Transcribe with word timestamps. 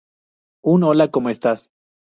Un 0.63 0.83
"Hola, 0.83 1.11
como 1.11 1.29
estas? 1.29 1.69